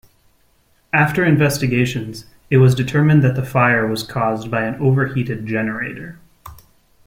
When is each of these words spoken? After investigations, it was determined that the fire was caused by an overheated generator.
After 0.93 1.23
investigations, 1.23 2.25
it 2.49 2.57
was 2.57 2.73
determined 2.73 3.21
that 3.23 3.35
the 3.35 3.45
fire 3.45 3.85
was 3.85 4.01
caused 4.01 4.49
by 4.49 4.63
an 4.63 4.73
overheated 4.81 5.45
generator. 5.45 6.17